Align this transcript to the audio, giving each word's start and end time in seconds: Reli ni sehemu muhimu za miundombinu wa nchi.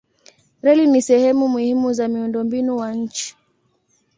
Reli 0.63 0.87
ni 0.87 1.01
sehemu 1.01 1.47
muhimu 1.47 1.93
za 1.93 2.07
miundombinu 2.07 2.77
wa 2.77 2.93
nchi. 2.93 3.35